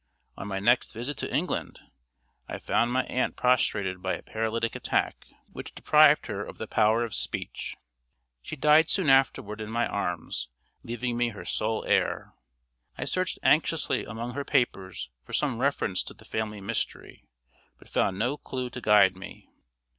[0.35, 1.79] On my next visit to England
[2.49, 7.03] I found my aunt prostrated by a paralytic attack, which deprived her of the power
[7.03, 7.75] of speech.
[8.41, 10.49] She died soon afterward in my arms,
[10.83, 12.33] leaving me her sole heir.
[12.97, 17.27] I searched anxiously among her papers for some reference to the family mystery,
[17.77, 19.51] but found no clew to guide me.